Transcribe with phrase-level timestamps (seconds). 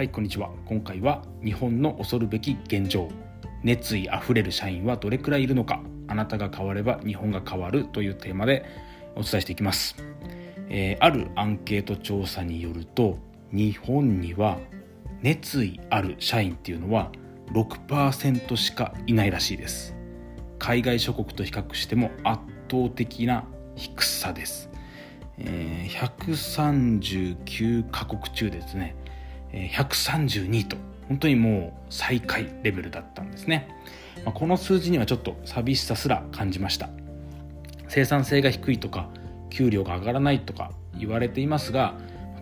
[0.00, 0.48] はいこんにちは。
[0.64, 3.10] 今回は日本の恐るべき現状。
[3.62, 5.82] 熱意あふれる社員はどれくらいいるのか。
[6.08, 8.64] あなたが変われば日本が変わるというテーマで
[9.14, 9.96] お伝えしていきます、
[10.70, 13.18] えー、あるアンケート調査によると
[13.52, 14.56] 日本には
[15.20, 17.12] 熱意ある社員っていうのは
[17.52, 19.94] 6%しかいないらしいです。
[20.58, 22.40] 海外諸国と比較しても圧
[22.70, 23.44] 倒的な
[23.76, 24.70] 低さです、
[25.36, 28.96] えー、139カ国中ですね。
[29.52, 30.76] 132と
[31.08, 33.68] 本当にもう最下位レベルだったんですね、
[34.24, 36.88] まあ、この数字にはちょっと寂しさすら感じました。
[37.88, 39.08] 生産性が低いとか
[39.50, 41.94] 給料が上がらないとか言われていますが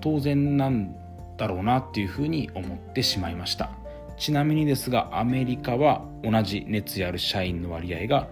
[0.02, 0.94] 当然なん
[1.38, 3.70] だろうなっていうふうに思ってしまいました。
[4.18, 8.28] ちなみにですがアメリカは同じ熱意ある社員の割合が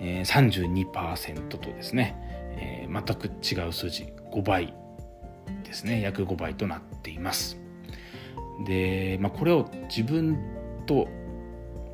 [0.00, 4.74] 32%とですね、全く違う数字5倍
[5.64, 7.59] ですね約5倍となっています。
[8.66, 10.38] で、まあ、これを自分
[10.86, 11.08] と、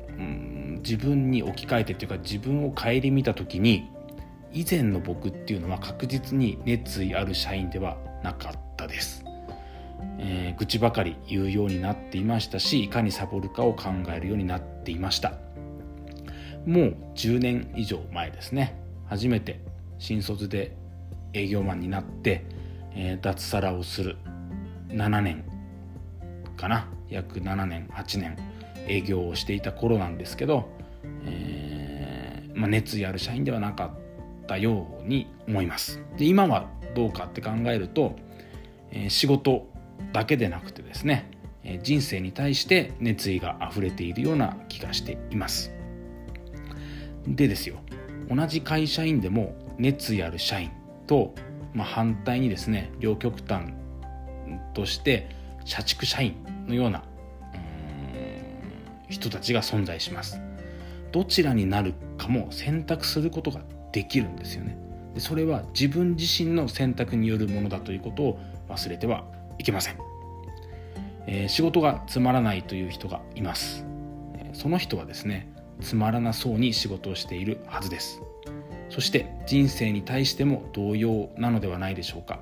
[0.09, 3.89] うん、自分に置き換えてっていうか自分を顧みた時に
[4.51, 9.23] 以前の僕っていうのは確実に熱意ある社員ではなかったです、
[10.19, 15.33] えー、愚痴ばかり言うようになっていましたしいかにサボるかを考えるようになっていました。
[16.67, 18.77] もう10年以上前ですね。
[19.05, 19.61] 初めて
[19.99, 20.75] 新卒で
[21.31, 22.43] 営業マンになって、
[22.93, 24.17] えー、脱サラをする。
[24.89, 25.45] 7年
[26.57, 26.87] かな。
[27.09, 28.37] 約7年8年
[28.87, 30.69] 営業をしていた頃なんですけど、
[31.25, 33.85] えー、まあ、熱意ある社員ではなか
[34.43, 36.01] ったように思います。
[36.17, 38.15] で今はどうかって考えると、
[38.91, 39.67] え、仕事
[40.13, 41.31] だけでなくてですね
[41.83, 45.73] 人生に対して熱意が溢れているような気がしています。
[47.27, 47.77] でですよ
[48.29, 50.71] 同じ会社員でも熱意ある社員
[51.07, 51.33] と、
[51.73, 53.73] まあ、反対にですね両極端
[54.73, 55.29] として
[55.67, 56.33] 社畜社員
[56.65, 57.03] のような
[59.09, 60.41] 人たちが存在します。
[61.11, 63.61] どちらになるかも選択することが
[63.91, 64.77] できるんですよね。
[65.13, 68.39] でそれは自分自身の選択によるものだということを
[68.69, 69.25] 忘れては
[69.57, 69.97] いけません、
[71.25, 73.85] えー、仕事がつまらないという人がいます。
[74.53, 75.51] その人はですね
[75.81, 78.21] つまらなそうに仕事をしているはずです。
[78.89, 82.39] そして人生に対しても同様なのではないでしょうか。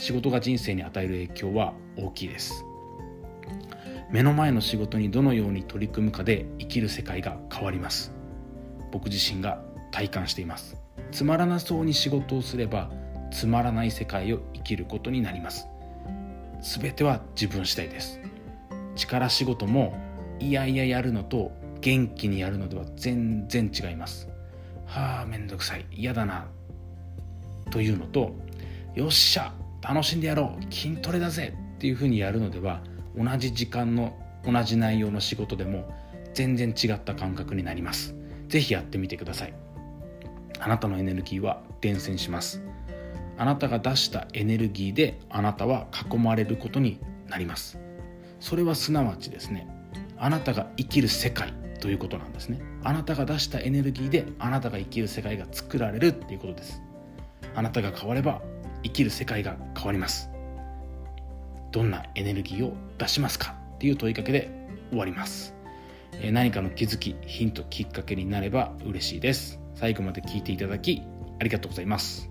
[0.00, 2.64] 仕事が人生に与える影響は大きいです。
[4.10, 8.14] 目の前の仕事にどのように取り組むかで生きる世界が変わります。
[8.92, 9.62] 僕自身が
[9.92, 10.78] 体感しています。
[11.12, 12.90] つまらなそうに仕事をすれば
[13.30, 15.68] つまらない世界を生きることになります。
[16.62, 18.20] 全ては自分次第です。
[18.96, 19.94] 力仕事も
[20.38, 21.52] いやいややるのと
[21.82, 24.30] 元気にやるのでは全然違います。
[24.86, 25.84] はあめんどくさい。
[25.92, 26.46] 嫌だな。
[27.70, 28.34] というのと
[28.94, 29.52] よっしゃ。
[29.82, 30.74] 楽しんでやろう。
[30.74, 32.82] 筋トレだぜっていうふうにやるのでは
[33.16, 35.92] 同じ時間の同じ内容の仕事でも
[36.34, 38.14] 全然違った感覚になります。
[38.48, 39.54] 是非やってみてください。
[40.58, 42.62] あなたのエネルギーは伝染します。
[43.38, 47.78] あなたが出したエネルギーであなたは囲まれることになります。
[48.38, 49.68] それはすなわちですね
[50.18, 52.60] あなたが生きる世界ということなんですね。
[52.84, 56.82] あなたが出したエネルギーであなたが生きる世界が作られるっていうことです。
[57.54, 58.42] あなたが変われば
[58.82, 60.30] 生きる世界が変わります。
[61.72, 64.50] どんなエネルギーを出しますかっていう問いかけで
[64.90, 65.54] 終わります。
[66.32, 69.60] 何かの気づきヒントきっかけになれば嬉しいです。
[69.74, 71.02] 最後まで聞いていただき
[71.38, 72.28] ありがとうございます。